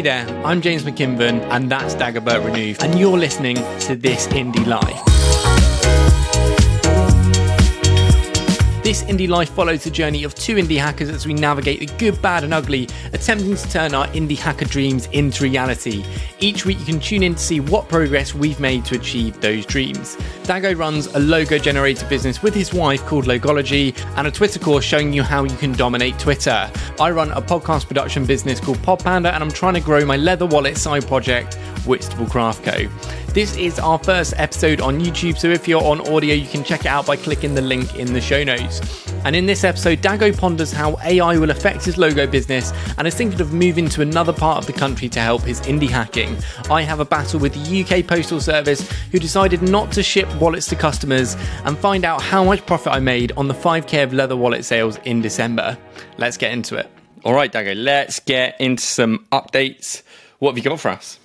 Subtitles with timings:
[0.00, 4.66] Hey there, I'm James McKinven, and that's Dagobert Renouf, and you're listening to This Indie
[4.66, 5.19] Life.
[8.90, 12.20] This indie life follows the journey of two indie hackers as we navigate the good,
[12.20, 16.04] bad, and ugly, attempting to turn our indie hacker dreams into reality.
[16.40, 19.64] Each week, you can tune in to see what progress we've made to achieve those
[19.64, 20.16] dreams.
[20.42, 24.84] Dago runs a logo generator business with his wife called Logology and a Twitter course
[24.84, 26.68] showing you how you can dominate Twitter.
[26.98, 30.46] I run a podcast production business called Podpanda, and I'm trying to grow my leather
[30.46, 31.54] wallet side project,
[31.86, 32.88] Whitstable Craft Co.
[33.32, 36.80] This is our first episode on YouTube, so if you're on audio, you can check
[36.80, 38.79] it out by clicking the link in the show notes.
[39.24, 43.14] And in this episode, Dago ponders how AI will affect his logo business and is
[43.14, 46.38] thinking of moving to another part of the country to help his indie hacking.
[46.70, 50.66] I have a battle with the UK Postal Service, who decided not to ship wallets
[50.68, 54.36] to customers, and find out how much profit I made on the 5k of leather
[54.36, 55.76] wallet sales in December.
[56.16, 56.90] Let's get into it.
[57.24, 60.02] All right, Dago, let's get into some updates.
[60.38, 61.18] What have you got for us?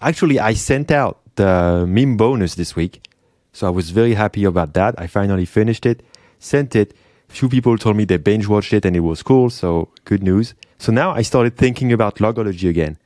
[0.00, 3.08] Actually, I sent out the meme bonus this week.
[3.52, 4.94] So I was very happy about that.
[4.98, 6.02] I finally finished it,
[6.38, 6.96] sent it.
[7.32, 9.48] Few people told me they binge watched it and it was cool.
[9.48, 10.54] So good news.
[10.76, 12.98] So now I started thinking about logology again.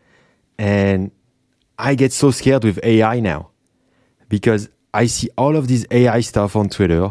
[0.58, 1.12] And
[1.78, 3.50] I get so scared with AI now
[4.28, 7.10] because I see all of this AI stuff on Twitter.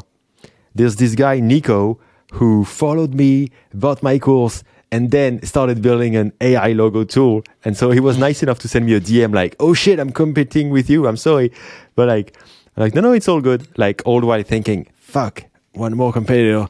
[0.73, 1.99] There's this guy, Nico,
[2.33, 7.43] who followed me, bought my course, and then started building an AI logo tool.
[7.63, 10.11] And so he was nice enough to send me a DM like, "Oh shit, I'm
[10.11, 11.08] competing with you.
[11.08, 11.53] I'm sorry,"
[11.95, 12.36] but like,
[12.75, 13.67] I'm like, no, no, it's all good.
[13.77, 16.67] Like all the while thinking, "Fuck, one more competitor,"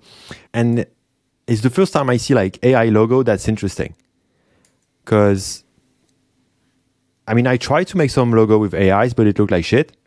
[0.54, 0.86] and
[1.48, 3.96] it's the first time I see like AI logo that's interesting,
[5.04, 5.64] because.
[7.28, 9.98] I mean, I tried to make some logo with AIs, but it looked like shit.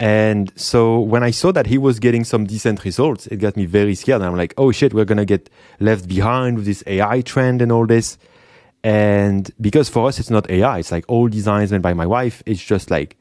[0.00, 3.66] And so when I saw that he was getting some decent results, it got me
[3.66, 4.20] very scared.
[4.20, 7.70] And I'm like, oh shit, we're to get left behind with this AI trend and
[7.70, 8.18] all this.
[8.82, 12.42] And because for us, it's not AI, it's like all designs made by my wife.
[12.46, 13.16] It's just like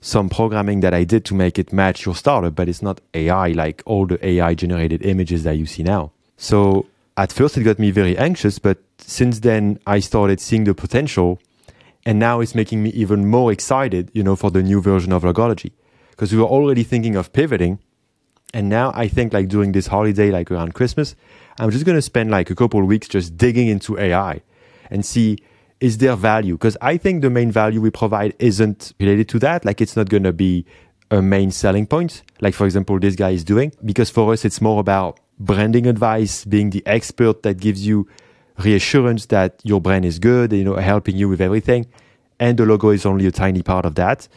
[0.00, 3.48] some programming that I did to make it match your startup, but it's not AI
[3.48, 6.12] like all the AI generated images that you see now.
[6.36, 6.86] So
[7.16, 11.38] at first, it got me very anxious, but since then, I started seeing the potential.
[12.06, 15.22] And now it's making me even more excited, you know, for the new version of
[15.22, 15.72] Logology
[16.20, 17.78] because we were already thinking of pivoting.
[18.52, 21.14] And now I think like during this holiday, like around Christmas,
[21.58, 24.40] I'm just to spend like a couple of weeks just digging into AI
[24.90, 25.38] and see
[25.80, 26.54] is there value?
[26.54, 29.64] Because I think the main value we provide isn't related to that.
[29.64, 30.66] Like it's not going to be
[31.10, 32.22] a main selling point.
[32.40, 36.44] Like for example, this guy is doing because for us, it's more about branding advice,
[36.44, 38.06] being the expert that gives you
[38.58, 41.86] reassurance that your brand is good, you know, helping you with everything.
[42.38, 44.28] And the logo is only a tiny part of that.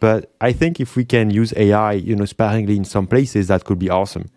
[0.00, 3.64] But I think if we can use AI, you know, sparingly in some places, that
[3.64, 4.30] could be awesome.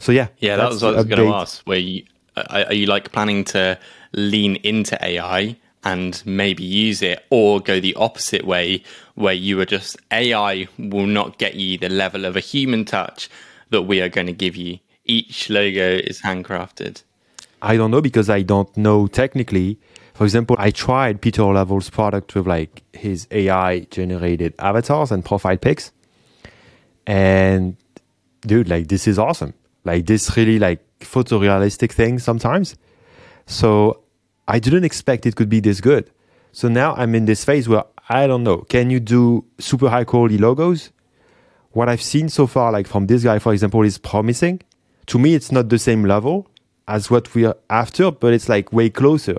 [0.00, 1.62] So yeah, yeah, that was what I was going to ask.
[1.66, 2.04] Where you,
[2.36, 3.78] are you like planning to
[4.16, 8.82] lean into AI and maybe use it, or go the opposite way,
[9.14, 13.30] where you are just AI will not get you the level of a human touch
[13.70, 14.80] that we are going to give you.
[15.04, 17.04] Each logo is handcrafted.
[17.62, 19.78] I don't know because I don't know technically
[20.16, 25.58] for example, I tried Pieter Levels' product with like his AI generated avatars and profile
[25.58, 25.92] pics.
[27.06, 27.76] And
[28.40, 29.52] dude, like this is awesome.
[29.84, 32.76] Like this really like photorealistic thing sometimes.
[33.44, 34.04] So
[34.48, 36.10] I didn't expect it could be this good.
[36.52, 38.58] So now I'm in this phase where I don't know.
[38.68, 40.90] Can you do super high quality logos?
[41.72, 44.60] What I've seen so far, like from this guy, for example, is promising.
[45.06, 46.48] To me, it's not the same level
[46.88, 49.36] as what we're after, but it's like way closer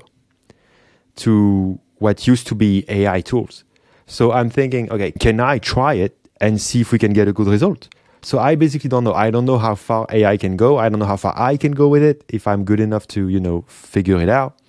[1.17, 3.63] to what used to be AI tools.
[4.05, 7.33] So I'm thinking, okay, can I try it and see if we can get a
[7.33, 7.89] good result?
[8.21, 9.13] So I basically don't know.
[9.13, 10.77] I don't know how far AI can go.
[10.77, 13.27] I don't know how far I can go with it if I'm good enough to,
[13.27, 14.59] you know, figure it out.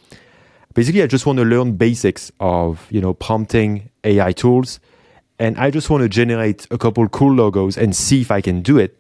[0.78, 4.78] Basically, I just want to learn basics of, you know, prompting AI tools.
[5.40, 8.62] And I just want to generate a couple cool logos and see if I can
[8.62, 8.96] do it.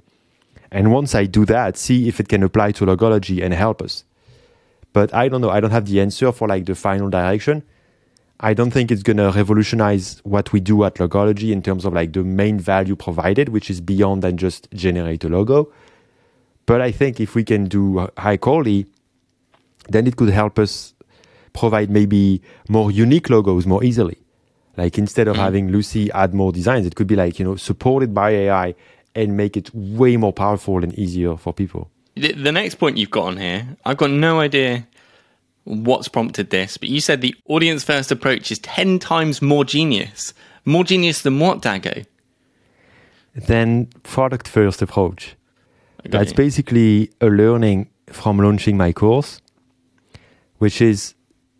[0.72, 4.02] And once I do that, see if it can apply to logology and help us.
[4.92, 5.50] But I don't know.
[5.50, 7.62] I don't have the answer for like the final direction.
[8.40, 11.92] I don't think it's going to revolutionize what we do at Logology in terms of
[11.92, 15.72] like the main value provided, which is beyond than just generate a logo.
[16.66, 18.86] But I think if we can do high quality,
[19.88, 20.94] then it could help us
[21.58, 24.18] provide maybe more unique logos more easily.
[24.76, 25.40] Like instead of mm.
[25.40, 28.74] having Lucy add more designs, it could be like, you know, supported by AI
[29.14, 31.90] and make it way more powerful and easier for people.
[32.14, 34.86] The, the next point you've got on here, I've got no idea
[35.64, 40.32] what's prompted this, but you said the audience first approach is 10 times more genius.
[40.64, 42.06] More genius than what, Dago?
[43.34, 45.34] Then product first approach.
[46.04, 46.36] That's you.
[46.36, 49.40] basically a learning from launching my course,
[50.58, 51.14] which is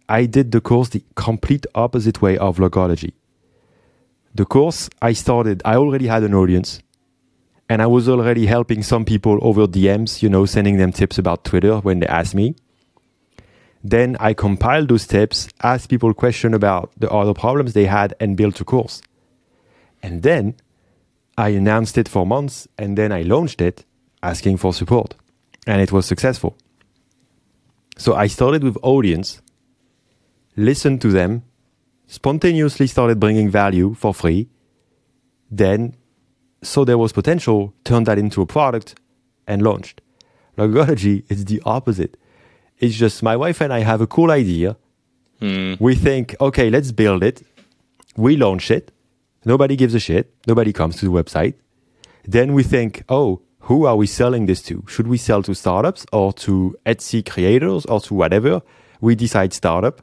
[0.09, 3.13] I did the course the complete opposite way of logology.
[4.35, 6.81] The course I started, I already had an audience
[7.69, 11.45] and I was already helping some people over DMs, you know, sending them tips about
[11.45, 12.55] Twitter when they asked me.
[13.85, 18.37] Then I compiled those tips, asked people questions about the other problems they had, and
[18.37, 19.03] built a course.
[20.03, 20.55] And then
[21.37, 23.85] I announced it for months, and then I launched it
[24.23, 25.15] asking for support.
[25.67, 26.57] And it was successful.
[27.97, 29.43] So I started with audience,
[30.59, 31.45] listened to them,
[32.07, 34.49] spontaneously started bringing value for free,
[35.51, 35.95] then
[36.63, 38.99] so there was potential, turned that into a product
[39.47, 40.01] and launched.
[40.57, 42.17] Logology is the opposite.
[42.79, 44.77] It's just my wife and I have a cool idea.
[45.41, 45.81] Mm.
[45.81, 47.43] We think, okay, let's build it.
[48.17, 48.91] We launch it.
[49.45, 50.35] Nobody gives a shit.
[50.49, 51.55] Nobody comes to the website.
[52.25, 54.85] Then we think, oh, who are we selling this to?
[54.89, 58.63] Should we sell to startups or to Etsy creators or to whatever?
[59.01, 60.03] We decide startup.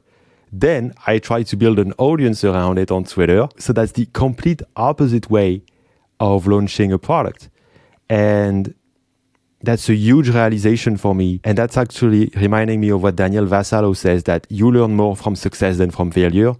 [0.60, 3.46] Then I try to build an audience around it on Twitter.
[3.58, 5.62] So that's the complete opposite way
[6.18, 7.50] of launching a product.
[8.08, 8.74] And
[9.60, 11.40] that's a huge realization for me.
[11.44, 15.36] And that's actually reminding me of what Daniel Vassallo says that you learn more from
[15.36, 16.54] success than from failure.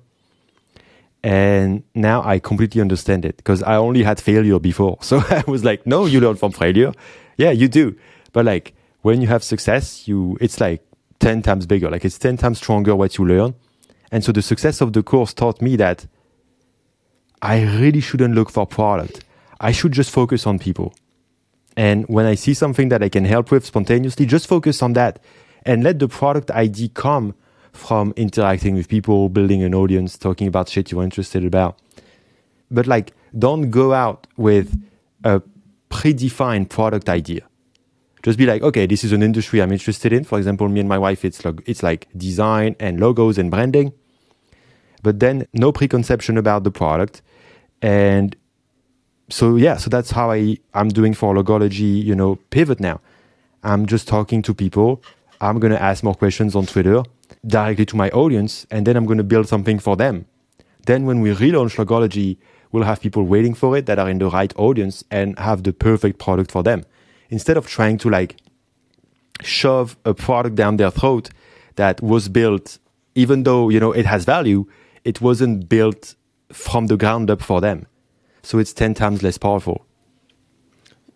[1.22, 4.98] And now I completely understand it because I only had failure before.
[5.02, 6.92] So I was like, no, you learn from failure.
[7.38, 7.96] Yeah, you do.
[8.34, 10.86] But like when you have success, you, it's like
[11.20, 11.88] 10 times bigger.
[11.88, 13.54] Like it's 10 times stronger what you learn.
[14.10, 16.06] And so the success of the course taught me that
[17.42, 19.24] I really shouldn't look for product.
[19.60, 20.94] I should just focus on people.
[21.76, 25.22] And when I see something that I can help with spontaneously, just focus on that
[25.64, 27.34] and let the product ID come
[27.72, 31.78] from interacting with people, building an audience, talking about shit you're interested about.
[32.70, 34.82] But like, don't go out with
[35.24, 35.42] a
[35.90, 37.42] predefined product idea.
[38.26, 40.24] Just be like, okay, this is an industry I'm interested in.
[40.24, 43.92] For example, me and my wife, it's like, it's like design and logos and branding.
[45.04, 47.22] But then no preconception about the product
[47.80, 48.34] and
[49.28, 53.00] so yeah, so that's how I I'm doing for logology, you know, pivot now.
[53.62, 55.04] I'm just talking to people.
[55.40, 57.04] I'm gonna ask more questions on Twitter
[57.46, 60.26] directly to my audience, and then I'm gonna build something for them.
[60.86, 62.38] Then when we relaunch logology,
[62.72, 65.72] we'll have people waiting for it that are in the right audience and have the
[65.72, 66.84] perfect product for them.
[67.30, 68.36] Instead of trying to like
[69.42, 71.30] shove a product down their throat
[71.76, 72.78] that was built,
[73.14, 74.66] even though you know it has value,
[75.04, 76.14] it wasn't built
[76.52, 77.86] from the ground up for them
[78.46, 79.84] so it's 10 times less powerful.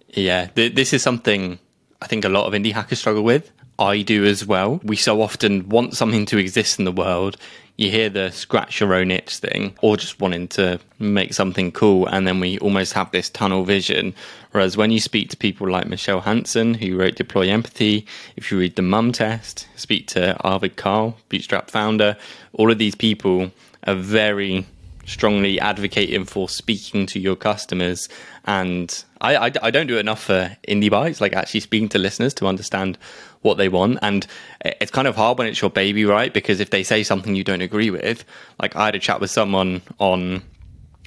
[0.09, 1.61] Yeah, th- this is something
[2.03, 3.53] I think a lot of indie hackers struggle with.
[3.81, 4.79] I do as well.
[4.85, 7.39] We so often want something to exist in the world.
[7.79, 12.07] You hear the scratch your own itch thing, or just wanting to make something cool,
[12.07, 14.15] and then we almost have this tunnel vision.
[14.51, 18.05] Whereas when you speak to people like Michelle Hansen, who wrote Deploy Empathy,
[18.37, 22.19] if you read the Mum Test, speak to Arvid Kahl, Bootstrap founder,
[22.53, 23.51] all of these people
[23.87, 24.67] are very
[25.11, 28.09] strongly advocating for speaking to your customers.
[28.45, 32.33] And I, I, I, don't do enough for indie bites, like actually speaking to listeners
[32.35, 32.97] to understand
[33.43, 33.99] what they want.
[34.03, 34.27] And
[34.65, 36.33] it's kind of hard when it's your baby, right?
[36.33, 38.25] Because if they say something you don't agree with,
[38.61, 40.43] like I had a chat with someone on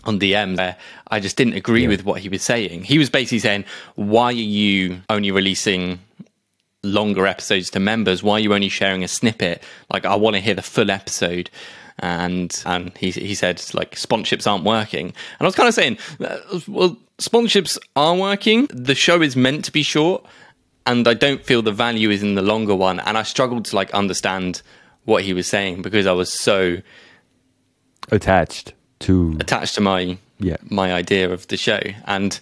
[0.06, 0.76] on DM there,
[1.08, 1.88] I just didn't agree yeah.
[1.88, 2.84] with what he was saying.
[2.84, 3.64] He was basically saying,
[3.96, 6.00] "Why are you only releasing
[6.84, 8.22] longer episodes to members?
[8.22, 9.64] Why are you only sharing a snippet?
[9.90, 11.50] Like, I want to hear the full episode."
[12.00, 15.98] And and he he said like sponsorships aren't working, and I was kind of saying,
[16.20, 18.68] uh, well, sponsorships are working.
[18.72, 20.26] The show is meant to be short,
[20.86, 23.76] and I don't feel the value is in the longer one, and I struggled to
[23.76, 24.62] like understand
[25.06, 26.78] what he was saying because I was so
[28.12, 32.40] attached to attached to my yeah my idea of the show and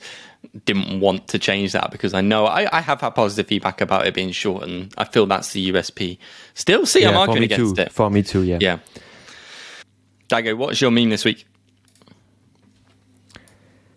[0.66, 4.08] didn't want to change that because I know I, I, have had positive feedback about
[4.08, 6.18] it being short and I feel that's the USP.
[6.56, 7.82] Still see yeah, I'm arguing against too.
[7.84, 7.92] it.
[7.92, 8.58] For me too, yeah.
[8.60, 8.80] Yeah.
[10.32, 11.46] Dago, what's your meme this week?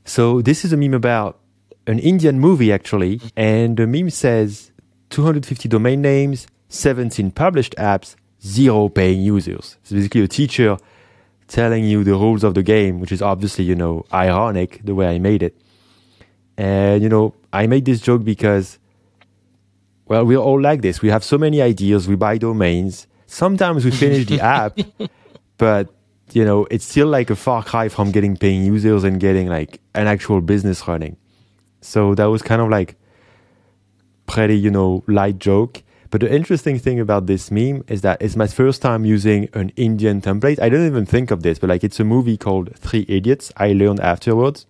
[0.04, 1.38] So this is a meme about
[1.86, 4.72] an Indian movie actually, and the meme says
[5.10, 9.76] 250 domain names, 17 published apps, zero paying users.
[9.82, 10.76] It's basically a teacher
[11.46, 15.06] telling you the rules of the game, which is obviously, you know, ironic the way
[15.14, 15.56] I made it.
[16.56, 18.80] And, you know, I made this joke because,
[20.06, 21.00] well, we're all like this.
[21.00, 23.06] We have so many ideas, we buy domains.
[23.26, 24.76] Sometimes we finish the app,
[25.58, 25.93] but
[26.32, 29.80] you know, it's still like a far cry from getting paying users and getting like
[29.94, 31.16] an actual business running.
[31.80, 32.96] So that was kind of like
[34.26, 35.82] pretty, you know, light joke.
[36.10, 39.72] But the interesting thing about this meme is that it's my first time using an
[39.76, 40.60] Indian template.
[40.60, 43.52] I didn't even think of this, but like it's a movie called Three Idiots.
[43.56, 44.66] I learned afterwards.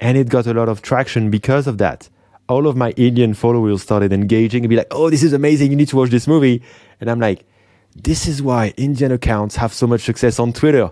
[0.00, 2.08] And it got a lot of traction because of that.
[2.48, 5.70] All of my Indian followers started engaging and be like, oh, this is amazing.
[5.70, 6.62] You need to watch this movie.
[7.00, 7.46] And I'm like,
[7.94, 10.90] this is why Indian accounts have so much success on Twitter.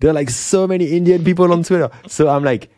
[0.00, 1.90] There are like so many Indian people on Twitter.
[2.06, 2.70] So I'm like,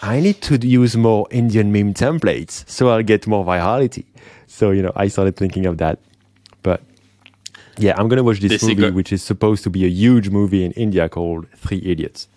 [0.00, 4.04] I need to use more Indian meme templates so I'll get more virality.
[4.46, 5.98] So, you know, I started thinking of that.
[6.62, 6.82] But
[7.78, 10.28] yeah, I'm going to watch this, This movie, which is supposed to be a huge
[10.30, 12.28] movie in India called Three Idiots.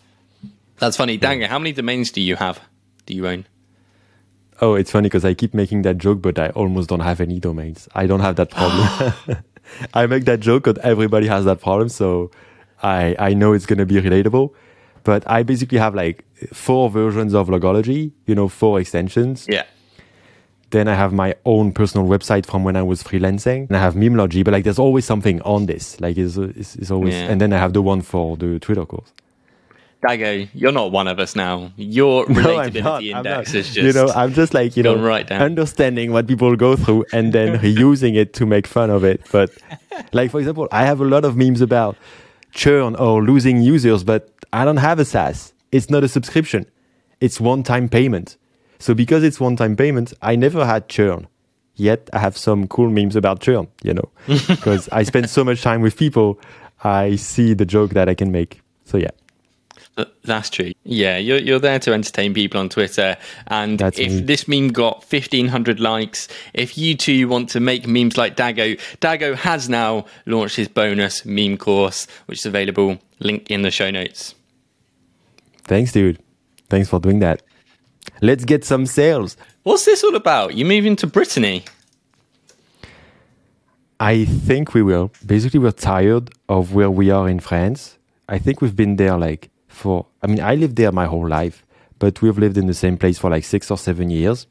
[0.77, 1.17] That's funny.
[1.17, 2.59] Dago, how many domains do you have?
[3.05, 3.45] Do you own?
[4.61, 7.39] Oh, it's funny because I keep making that joke, but I almost don't have any
[7.39, 7.87] domains.
[7.93, 9.13] I don't have that problem.
[9.93, 12.31] I make that joke because everybody has that problem, so
[12.83, 14.51] I I know it's gonna be relatable.
[15.03, 19.45] But I basically have like four versions of Logology, you know, four extensions.
[19.47, 19.63] Yeah.
[20.71, 23.93] Then I have my own personal website from when I was freelancing, and I have
[23.93, 24.43] Memelogy.
[24.43, 26.01] But like, there's always something on this.
[26.01, 27.13] Like, it's, it's, it's always.
[27.13, 27.29] Yeah.
[27.29, 29.13] And then I have the one for the Twitter course.
[30.05, 31.71] Dago, you're not one of us now.
[31.77, 33.03] Your No, I'm relatability not.
[33.03, 35.41] Index is just you know, I'm just like you know, right down.
[35.41, 39.21] understanding what people go through and then reusing it to make fun of it.
[39.31, 39.51] But
[40.13, 41.97] like for example, I have a lot of memes about
[42.51, 45.53] churn or losing users, but I don't have a SaaS.
[45.71, 46.65] It's not a subscription.
[47.19, 48.37] It's one-time payment.
[48.79, 51.27] So because it's one-time payment, I never had churn.
[51.77, 53.67] Yet I have some cool memes about churn.
[53.83, 56.39] You know, because I spend so much time with people,
[56.83, 58.61] I see the joke that I can make.
[58.85, 59.11] So yeah.
[59.97, 60.71] Th- That's true.
[60.83, 63.15] Yeah, you're you're there to entertain people on Twitter,
[63.47, 64.19] and That's if me.
[64.21, 68.77] this meme got fifteen hundred likes, if you too want to make memes like Dago,
[68.99, 72.99] Dago has now launched his bonus meme course, which is available.
[73.19, 74.35] Link in the show notes.
[75.63, 76.19] Thanks, dude.
[76.69, 77.41] Thanks for doing that.
[78.21, 79.37] Let's get some sales.
[79.63, 80.55] What's this all about?
[80.55, 81.63] You moving to Brittany?
[83.99, 85.11] I think we will.
[85.25, 87.97] Basically, we're tired of where we are in France.
[88.27, 91.65] I think we've been there like for, I mean, I lived there my whole life,
[91.99, 94.47] but we've lived in the same place for like six or seven years.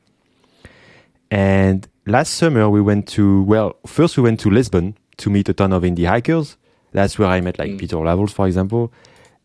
[1.31, 5.53] And last summer, we went to, well, first we went to Lisbon to meet a
[5.55, 6.57] ton of indie hackers.
[6.93, 7.79] That's where I met like mm.
[7.79, 8.93] Pieter Levels, for example.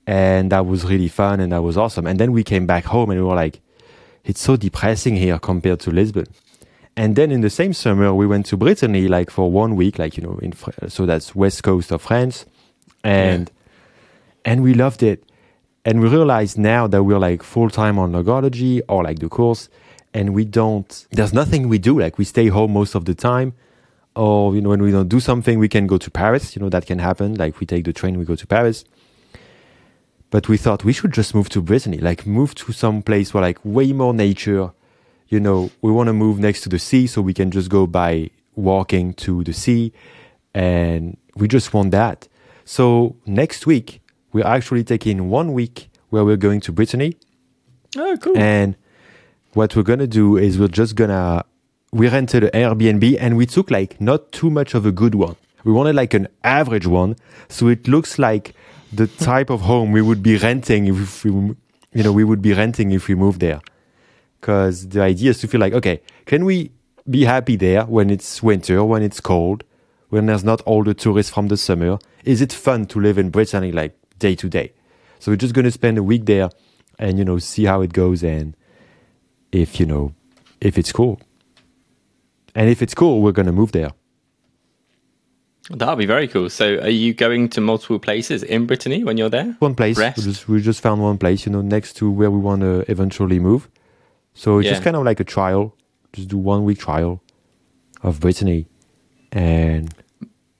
[0.05, 2.05] And that was really fun and that was awesome.
[2.05, 3.59] And then we came back home and we were like,
[4.23, 6.25] it's so depressing here compared to Lisbon.
[6.99, 10.17] And then in the same summer, we went to Brittany, like for one week, like
[10.17, 10.53] you know, in
[10.89, 12.45] so that's west coast of France,
[13.05, 13.49] and
[14.43, 15.23] and we loved it.
[15.85, 19.69] And we realize now that we're like full time on logology or like the course,
[20.13, 21.07] and we don't.
[21.11, 21.99] There's nothing we do.
[21.99, 23.53] Like we stay home most of the time,
[24.15, 26.55] or you know, when we don't do something, we can go to Paris.
[26.55, 27.35] You know, that can happen.
[27.35, 28.83] Like we take the train, we go to Paris.
[30.31, 33.41] But we thought we should just move to Brittany, like move to some place where
[33.41, 34.71] like way more nature.
[35.29, 37.87] You know, we want to move next to the sea so we can just go
[37.87, 39.93] by walking to the sea,
[40.53, 42.27] and we just want that.
[42.65, 47.15] So next week we're actually taking one week where we're going to Brittany,
[47.97, 48.37] Oh, cool.
[48.37, 48.75] and
[49.53, 51.43] what we're gonna do is we're just gonna
[51.91, 55.35] we rented an Airbnb and we took like not too much of a good one.
[55.63, 57.15] We wanted like an average one,
[57.49, 58.53] so it looks like
[58.93, 62.53] the type of home we would be renting if we, you know, we would be
[62.53, 63.59] renting if we moved there.
[64.39, 66.71] Because the idea is to feel like, okay, can we
[67.09, 69.63] be happy there when it's winter, when it's cold,
[70.09, 71.97] when there's not all the tourists from the summer?
[72.23, 74.73] Is it fun to live in Brittany like day to day?
[75.19, 76.49] So we're just going to spend a week there
[76.97, 78.55] and, you know, see how it goes and
[79.51, 80.13] if, you know,
[80.61, 81.19] if it's cool.
[82.55, 83.91] And if it's cool, we're going to move there.
[85.71, 86.49] That'll be very cool.
[86.49, 89.55] So, are you going to multiple places in Brittany when you're there?
[89.59, 89.97] One place.
[89.97, 92.89] We just, we just found one place, you know, next to where we want to
[92.89, 93.69] eventually move.
[94.33, 95.75] So it's just kind of like a trial.
[96.13, 97.21] Just do one week trial
[98.01, 98.67] of Brittany.
[99.31, 99.93] And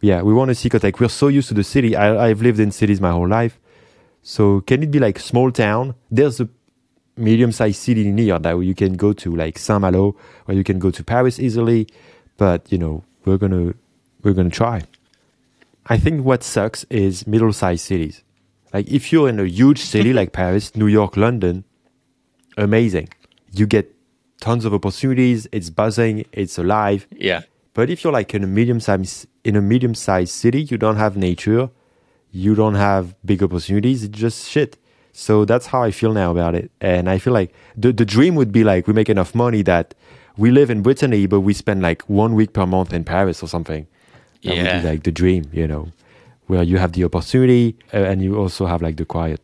[0.01, 1.95] yeah, we want to see because like we're so used to the city.
[1.95, 3.59] I, I've lived in cities my whole life.
[4.21, 5.95] So can it be like small town?
[6.11, 6.49] There's a
[7.17, 10.15] medium-sized city near that you can go to, like Saint-Malo,
[10.47, 11.87] or you can go to Paris easily.
[12.37, 13.73] But you know, we're gonna
[14.23, 14.83] we're gonna try.
[15.87, 18.23] I think what sucks is middle-sized cities.
[18.73, 21.63] Like if you're in a huge city like Paris, New York, London,
[22.57, 23.09] amazing.
[23.51, 23.93] You get
[24.39, 25.47] tons of opportunities.
[25.51, 26.25] It's buzzing.
[26.31, 27.07] It's alive.
[27.11, 27.41] Yeah.
[27.73, 30.97] But if you're like in a medium size in a medium sized city, you don't
[30.97, 31.69] have nature,
[32.31, 34.03] you don't have big opportunities.
[34.03, 34.77] It's just shit.
[35.13, 36.71] So that's how I feel now about it.
[36.81, 39.93] And I feel like the the dream would be like we make enough money that
[40.37, 43.47] we live in Brittany, but we spend like one week per month in Paris or
[43.47, 43.85] something.
[44.43, 44.81] That would Yeah.
[44.81, 45.89] be like the dream, you know,
[46.47, 49.41] where you have the opportunity uh, and you also have like the quiet.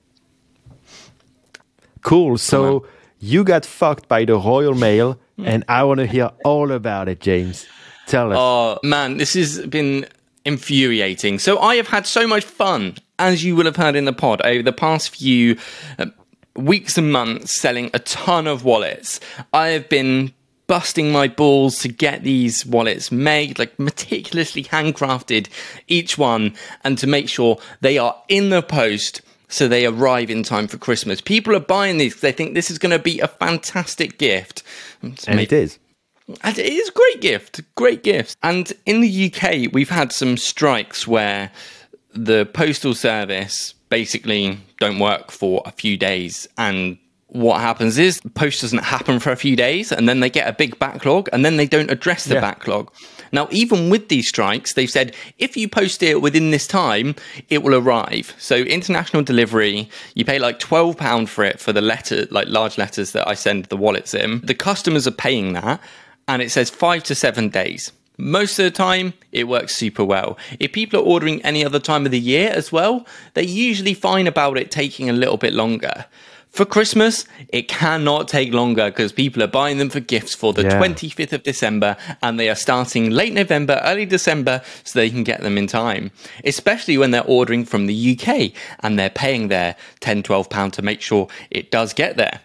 [2.02, 2.38] Cool.
[2.38, 2.86] So
[3.20, 7.20] you got fucked by the Royal Mail, and I want to hear all about it,
[7.20, 7.66] James.
[8.08, 8.38] Tell us.
[8.40, 10.08] Oh man, this has been
[10.44, 11.40] infuriating.
[11.40, 14.42] So I have had so much fun, as you will have heard in the pod,
[14.44, 15.58] over the past few
[15.98, 16.08] uh,
[16.56, 19.20] weeks and months, selling a ton of wallets.
[19.52, 20.34] I have been
[20.68, 25.48] busting my balls to get these wallets made, like meticulously handcrafted,
[25.88, 30.44] each one, and to make sure they are in the post so they arrive in
[30.44, 31.22] time for Christmas.
[31.22, 34.64] People are buying these because they think this is going to be a fantastic gift.
[35.02, 35.78] And it is.
[36.42, 38.36] And it is a great gift, great gift.
[38.42, 41.52] And in the UK, we've had some strikes where
[42.14, 46.98] the postal service basically don't work for a few days and
[47.36, 50.48] what happens is the post doesn't happen for a few days and then they get
[50.48, 52.40] a big backlog and then they don't address the yeah.
[52.40, 52.90] backlog.
[53.34, 57.16] Now, even with these strikes, they've said if you post it within this time,
[57.50, 58.34] it will arrive.
[58.38, 63.12] So, international delivery, you pay like £12 for it for the letter, like large letters
[63.12, 64.40] that I send the wallets in.
[64.42, 65.82] The customers are paying that
[66.28, 67.92] and it says five to seven days.
[68.18, 70.38] Most of the time, it works super well.
[70.60, 74.26] If people are ordering any other time of the year as well, they're usually fine
[74.26, 76.06] about it taking a little bit longer.
[76.56, 80.64] For Christmas, it cannot take longer because people are buying them for gifts for the
[80.64, 80.80] yeah.
[80.80, 85.42] 25th of December and they are starting late November, early December so they can get
[85.42, 86.12] them in time.
[86.46, 90.82] Especially when they're ordering from the UK and they're paying their 10, 12 pound to
[90.82, 92.40] make sure it does get there.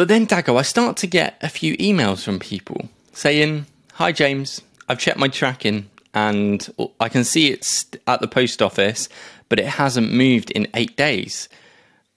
[0.00, 4.62] But then, Dago, I start to get a few emails from people saying, Hi, James,
[4.88, 6.66] I've checked my tracking and
[6.98, 9.10] I can see it's at the post office,
[9.50, 11.50] but it hasn't moved in eight days.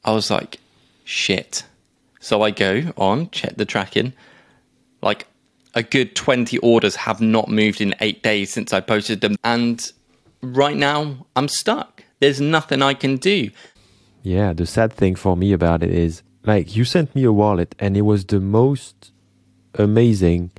[0.05, 0.61] I was like,
[1.03, 1.65] shit.
[2.21, 4.13] So I go on, check the tracking.
[5.01, 5.27] Like
[5.75, 9.35] a good 20 orders have not moved in eight days since I posted them.
[9.43, 9.91] And
[10.41, 12.05] right now, I'm stuck.
[12.21, 13.49] There's nothing I can do.
[14.21, 17.75] Yeah, the sad thing for me about it is like you sent me a wallet
[17.79, 19.11] and it was the most
[19.75, 20.51] amazing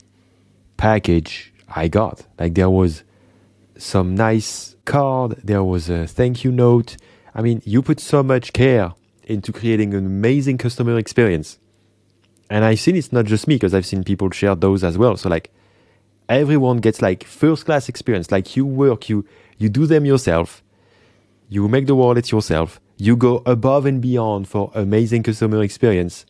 [0.77, 2.27] package I got.
[2.39, 3.05] Like there was
[3.77, 6.97] some nice card, there was a thank you note.
[7.35, 8.93] I mean, you put so much care
[9.25, 11.59] into creating an amazing customer experience.
[12.51, 15.17] And I've seen it's not just me because I've seen people share those as well.
[15.17, 15.51] So like
[16.29, 18.31] everyone gets like first class experience.
[18.31, 19.27] Like you work, you
[19.59, 20.63] you do them yourself,
[21.49, 26.27] you make the wallets yourself, you go above and beyond for amazing customer experience.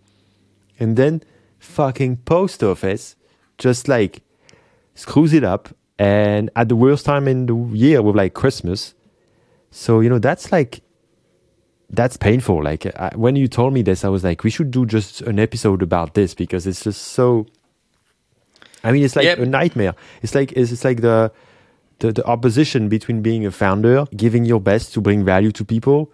[0.78, 1.22] And then
[1.58, 3.16] fucking post office
[3.58, 4.22] just like
[4.94, 8.94] screws it up and at the worst time in the year with like Christmas.
[9.70, 10.82] So, you know, that's like
[11.90, 12.62] that's painful.
[12.62, 15.38] Like I, when you told me this, I was like, we should do just an
[15.38, 17.46] episode about this because it's just so.
[18.82, 19.38] I mean, it's like yep.
[19.38, 19.94] a nightmare.
[20.22, 21.32] It's like it's, it's like the,
[22.00, 26.12] the the opposition between being a founder, giving your best to bring value to people,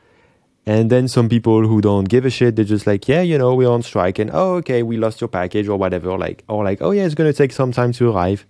[0.70, 2.54] and then some people who don't give a shit.
[2.54, 5.26] They're just like, yeah, you know, we're on strike, and oh, okay, we lost your
[5.26, 6.16] package or whatever.
[6.16, 8.46] Like, or like, oh yeah, it's gonna take some time to arrive,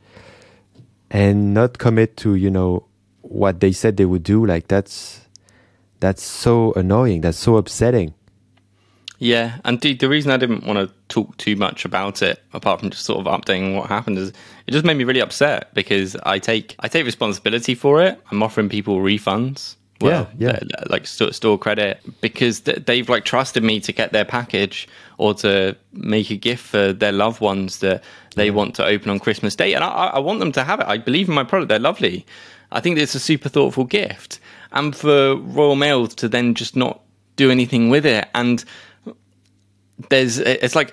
[1.10, 2.84] and not commit to you know
[3.22, 4.44] what they said they would do.
[4.44, 5.22] Like that's
[6.00, 7.22] that's so annoying.
[7.22, 8.12] That's so upsetting.
[9.18, 12.80] Yeah, and the, the reason I didn't want to talk too much about it, apart
[12.80, 14.28] from just sort of updating what happened, is
[14.66, 18.20] it just made me really upset because I take I take responsibility for it.
[18.30, 19.76] I'm offering people refunds.
[20.00, 20.84] Well, yeah, yeah.
[20.88, 25.76] like store, store credit because they've like trusted me to get their package or to
[25.92, 28.02] make a gift for their loved ones that
[28.34, 28.52] they yeah.
[28.52, 30.86] want to open on Christmas Day, and I, I want them to have it.
[30.86, 32.24] I believe in my product; they're lovely.
[32.72, 34.38] I think it's a super thoughtful gift
[34.72, 37.00] and for Royal Mail to then just not
[37.36, 38.28] do anything with it.
[38.34, 38.64] And
[40.08, 40.92] there's, it's like,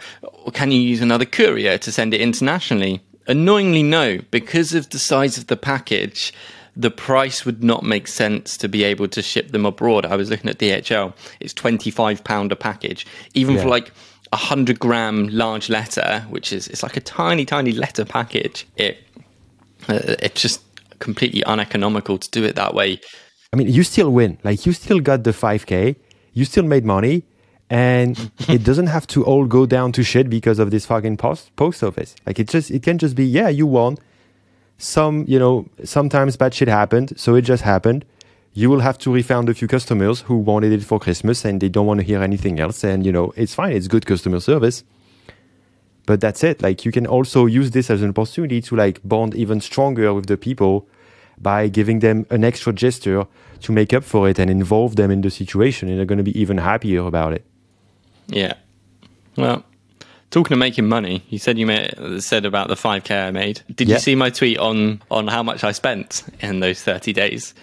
[0.53, 3.01] can you use another courier to send it internationally?
[3.27, 6.33] Annoyingly, no, because of the size of the package.
[6.79, 10.05] The price would not make sense to be able to ship them abroad.
[10.05, 13.63] I was looking at DHL; it's twenty five pound a package, even yeah.
[13.63, 13.91] for like
[14.31, 18.67] a hundred gram large letter, which is it's like a tiny, tiny letter package.
[18.75, 18.97] It
[19.87, 20.61] uh, it's just
[20.99, 22.99] completely uneconomical to do it that way.
[23.53, 24.37] I mean, you still win.
[24.43, 25.95] Like you still got the 5K,
[26.33, 27.23] you still made money,
[27.69, 31.55] and it doesn't have to all go down to shit because of this fucking post
[31.55, 32.15] post office.
[32.25, 33.97] Like it just it can just be yeah, you won.
[34.77, 38.05] Some you know sometimes bad shit happened, so it just happened.
[38.53, 41.69] You will have to refund a few customers who wanted it for Christmas and they
[41.69, 42.83] don't want to hear anything else.
[42.83, 43.73] And you know it's fine.
[43.73, 44.83] It's good customer service.
[46.05, 46.61] But that's it.
[46.61, 50.27] Like you can also use this as an opportunity to like bond even stronger with
[50.27, 50.87] the people
[51.39, 53.27] by giving them an extra gesture
[53.61, 56.23] to make up for it and involve them in the situation, and they're going to
[56.23, 57.45] be even happier about it.
[58.27, 58.53] Yeah.
[59.35, 59.63] Well,
[60.29, 63.61] talking of making money, you said you made, said about the 5k I made.
[63.73, 67.53] Did you see my tweet on on how much I spent in those 30 days?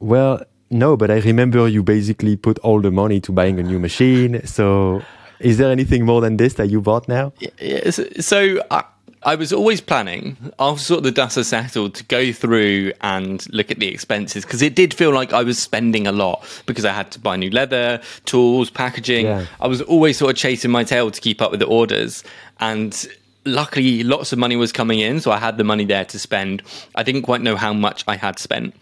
[0.00, 3.78] Well, no, but I remember you basically put all the money to buying a new
[3.78, 4.46] machine.
[4.46, 5.02] So,
[5.40, 7.32] is there anything more than this that you bought now?
[7.58, 8.82] Yeah, so I, uh,
[9.22, 13.46] I was always planning after sort of the dust has settled to go through and
[13.52, 16.86] look at the expenses because it did feel like I was spending a lot because
[16.86, 19.26] I had to buy new leather, tools, packaging.
[19.26, 19.46] Yeah.
[19.60, 22.24] I was always sort of chasing my tail to keep up with the orders.
[22.60, 22.96] And
[23.44, 26.62] luckily, lots of money was coming in, so I had the money there to spend.
[26.94, 28.74] I didn't quite know how much I had spent.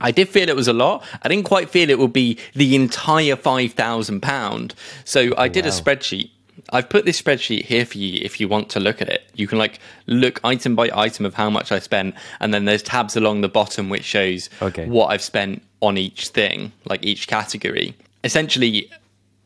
[0.00, 1.04] I did feel it was a lot.
[1.22, 4.74] I didn't quite feel it would be the entire five thousand pound.
[5.04, 6.30] So I did a spreadsheet.
[6.70, 9.22] I've put this spreadsheet here for you if you want to look at it.
[9.34, 12.82] You can like look item by item of how much I spent, and then there's
[12.82, 14.86] tabs along the bottom which shows Okay.
[14.86, 17.94] what I've spent on each thing, like each category.
[18.24, 18.90] Essentially,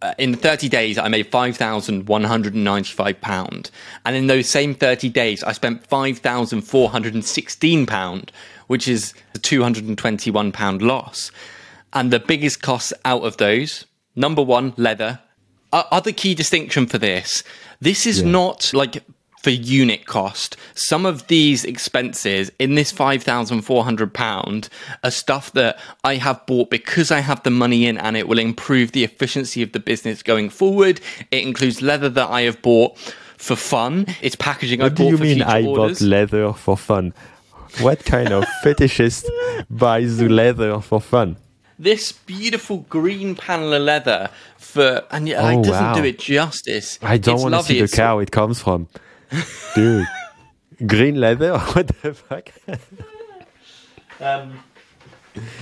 [0.03, 3.71] uh, in 30 days, I made £5,195.
[4.05, 8.29] And in those same 30 days, I spent £5,416,
[8.67, 11.31] which is a £221 loss.
[11.93, 15.21] And the biggest costs out of those number one, leather.
[15.73, 17.43] Uh, other key distinction for this
[17.81, 18.29] this is Yeah.
[18.31, 19.03] not like
[19.43, 20.57] for unit cost.
[20.75, 24.69] Some of these expenses in this £5,400
[25.05, 28.39] are stuff that I have bought because I have the money in and it will
[28.39, 31.01] improve the efficiency of the business going forward.
[31.31, 32.99] It includes leather that I have bought
[33.37, 34.07] for fun.
[34.23, 35.99] It's packaging I What do bought you for mean future I orders.
[36.01, 37.13] bought leather for fun?
[37.81, 39.27] What kind of fetishist
[39.71, 41.37] buys the leather for fun?
[41.79, 45.95] This beautiful green panel of leather for and like, Oh, doesn't wow.
[45.95, 46.99] do it justice.
[47.03, 48.89] I don't want to see the cow it comes from.
[49.75, 50.07] Dude.
[50.87, 51.59] Green leather?
[51.73, 52.51] What the fuck?
[54.21, 54.61] Um,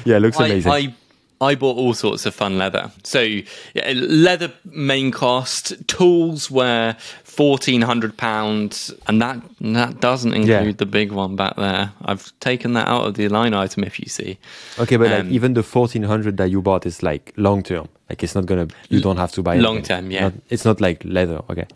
[0.05, 0.71] Yeah, looks amazing.
[0.71, 0.95] I, I
[1.41, 2.91] I bought all sorts of fun leather.
[3.03, 6.97] So yeah, leather main cost, tools were
[7.37, 10.73] fourteen hundred pounds, and that that doesn't include Yeah.
[10.73, 11.93] the big one back there.
[12.05, 13.85] I've taken that out of the line item.
[13.85, 14.39] If you see,
[14.79, 17.89] okay, but um, like even the 1400 that you bought is like long term.
[18.11, 19.97] Like it's not gonna, you don't have to buy long anything.
[19.97, 20.21] term, yeah.
[20.25, 21.41] Not- it's not like leather.
[21.51, 21.67] Okay.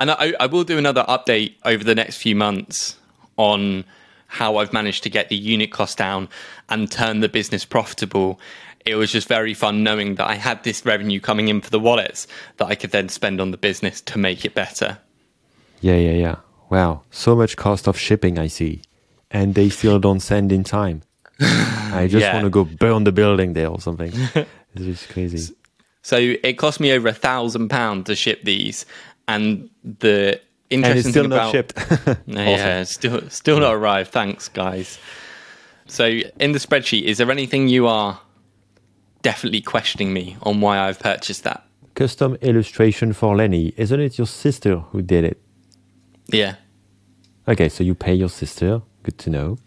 [0.00, 2.96] And I, I will do another update over the next few months
[3.36, 3.84] on
[4.26, 6.28] how I've managed to get the unit cost down
[6.68, 8.40] and turn the business profitable.
[8.84, 11.78] It was just very fun knowing that I had this revenue coming in for the
[11.80, 14.98] wallets that I could then spend on the business to make it better.
[15.80, 16.36] Yeah, yeah, yeah.
[16.70, 17.02] Wow.
[17.10, 18.82] So much cost of shipping, I see.
[19.30, 21.02] And they still don't send in time.
[21.40, 22.34] I just Yeah.
[22.34, 24.12] want to go burn the building there or something.
[24.34, 25.54] it's just crazy.
[26.02, 28.84] So it cost me over a thousand pounds to ship these,
[29.28, 32.18] and the interesting And it's still thing not about shipped.
[32.26, 34.10] yeah, still still not arrived.
[34.10, 34.98] Thanks, guys.
[35.86, 36.06] So
[36.40, 38.20] in the spreadsheet, is there anything you are
[39.22, 41.64] definitely questioning me on why I've purchased that?
[41.94, 43.72] Custom illustration for Lenny.
[43.76, 45.40] Isn't it your sister who did it?
[46.28, 46.56] Yeah.
[47.46, 48.82] Okay, so you pay your sister.
[49.02, 49.58] Good to know.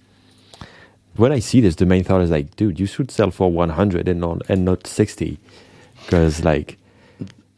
[1.16, 4.08] When I see this, the main thought is like, dude, you should sell for 100
[4.08, 5.40] and not, and not 60.
[6.06, 6.78] Because, like,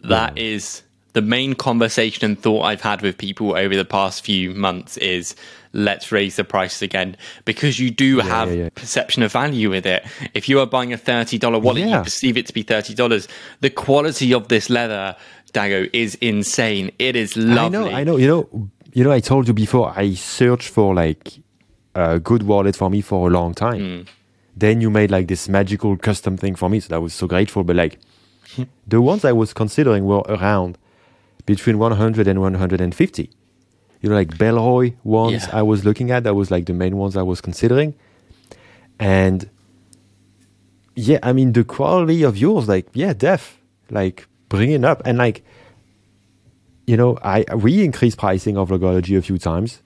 [0.04, 0.84] That is
[1.18, 5.36] the main conversation and thought I've had with people over the past few months is
[5.74, 8.70] let's raise the prices again because you do have yeah, yeah.
[8.76, 10.06] perception of value with it.
[10.36, 11.98] If you are buying a $30 wallet, Yeah.
[11.98, 13.28] you perceive it to be $30.
[13.62, 15.16] The quality of this leather,
[15.54, 16.92] Dago, is insane.
[17.00, 17.58] It is lovely.
[17.58, 18.18] I know, I know.
[18.18, 19.12] You know, you know.
[19.12, 19.92] I told you before.
[19.98, 21.40] I searched for like
[21.96, 23.82] a good wallet for me for a long time.
[23.82, 24.02] Hmm.
[24.56, 27.64] Then you made like this magical custom thing for me, so that was so grateful.
[27.64, 27.98] But like,
[28.88, 30.78] the ones I was considering were around
[31.48, 33.30] between 100 and 150.
[34.02, 35.58] You know, like Bellroy ones Yeah.
[35.58, 36.24] I was looking at.
[36.24, 37.96] That was like the main ones I was considering.
[39.00, 39.50] And
[40.96, 45.18] yeah, I mean the quality of yours, like yeah, def, like bring it up and
[45.18, 45.44] like
[46.86, 49.82] you know, I we increased pricing of Logology a few times.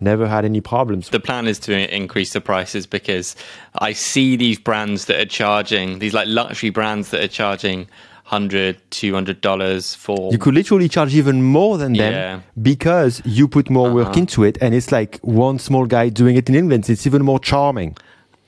[0.00, 1.08] Never had any problems.
[1.10, 3.36] the plan is to increase the prices because
[3.78, 7.86] I see these brands that are charging these like luxury brands that are charging
[8.32, 12.40] 100 200 dollars for You could literally charge even more than them Yeah.
[12.60, 14.20] because you put more work Uh-huh.
[14.20, 16.88] into it, and it's like one small guy doing it in England.
[16.88, 17.96] It's even more charming.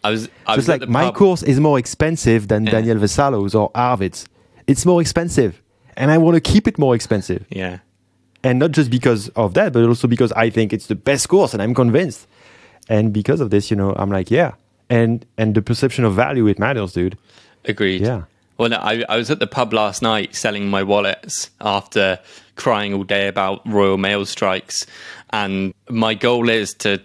[0.03, 2.73] I was I So was it's like my pub- course is more expensive than Yeah.
[2.73, 4.27] Daniel Vassallo's or Arvid's.
[4.67, 5.53] It's more expensive,
[5.97, 7.43] and I want to keep it more expensive.
[7.51, 7.79] yeah
[8.47, 11.55] and not just because of that, but also because I think it's the best course,
[11.55, 12.27] and I'm convinced.
[12.91, 14.51] And because of this, you know, I'm like, yeah,
[14.91, 17.17] and and the perception of value it matters, dude.
[17.67, 18.23] agreed Yeah.
[18.59, 22.19] Well no, I, I was at the pub last night selling my wallets after
[22.57, 24.87] crying all day about Royal Mail strikes.
[25.31, 27.01] And my goal is to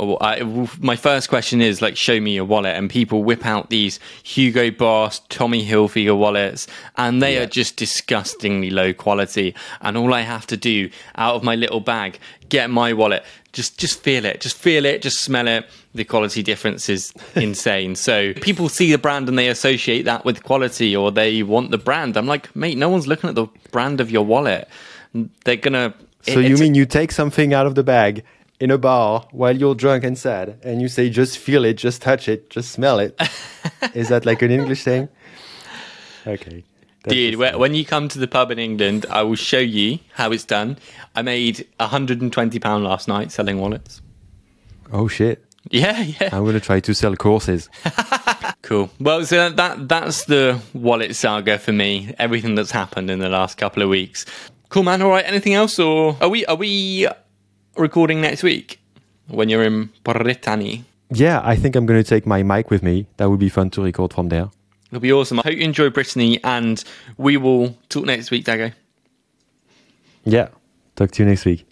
[0.00, 0.42] Oh, or I,
[0.80, 4.70] my first question is like, show me your wallet, and people whip out these Hugo
[4.72, 9.54] Boss, Tommy Hilfiger wallets, and they are just disgustingly low quality.
[9.80, 13.78] And all I have to do out of my little bag, get my wallet, just
[13.78, 15.64] just feel it, just feel it, just smell it.
[15.94, 17.94] The quality difference is insane.
[17.94, 21.78] So people see the brand and they associate that with quality, or they want the
[21.78, 22.16] brand.
[22.16, 24.68] I'm like, mate, no one's looking at the brand of your wallet.
[25.44, 25.94] They're gonna.
[26.22, 28.24] So it- you mean you take something out of the bag
[28.60, 32.00] in a bar while you're drunk and sad, and you say, just feel it, just
[32.02, 33.18] touch it, just smell it?
[33.94, 35.08] Is that like an English thing?
[36.26, 36.64] Okay.
[37.06, 40.32] Dude, whe- when you come to the pub in England, I will show you how
[40.32, 40.78] it's done.
[41.14, 44.00] I made 120 pound last night selling wallets.
[44.90, 45.44] Oh shit!
[45.70, 46.30] Yeah, yeah.
[46.32, 47.68] I'm gonna try to sell courses.
[48.62, 48.88] Cool.
[48.98, 52.14] Well, so that that's the wallet saga for me.
[52.18, 54.24] Everything that's happened in the last couple of weeks.
[54.70, 55.02] Cool, man.
[55.02, 55.24] All right.
[55.26, 57.06] Anything else, or are we are we
[57.76, 58.80] recording next week
[59.28, 60.84] when you're in Brittany?
[61.10, 63.06] yeah, I think I'm gonna take my mic with me.
[63.16, 64.50] That would be fun to record from there.
[64.90, 65.40] It'll be awesome.
[65.40, 66.82] I hope you enjoy Brittany, and
[67.16, 68.72] we will talk next week, Dago.
[70.24, 70.48] Yeah.
[70.96, 71.66] Talk to you next week.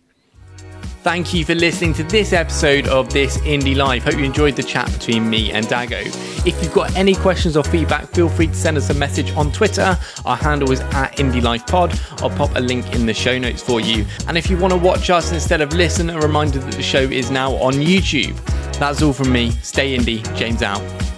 [1.03, 4.05] Thank you for listening to this episode of This Indie Life.
[4.05, 6.07] Hope you enjoyed the chat between me and Dago.
[6.47, 9.51] If you've got any questions or feedback, feel free to send us a message on
[9.51, 9.99] Twitter.
[10.25, 12.01] Our handle is at Indie Life Pod.
[12.19, 14.07] I'll pop a link in the show notes for you.
[14.29, 17.03] And if you want to watch us instead of listen, a reminder that the show
[17.03, 18.37] is now on YouTube.
[18.79, 19.51] That's all from me.
[19.62, 20.23] Stay indie.
[20.37, 21.12] James out.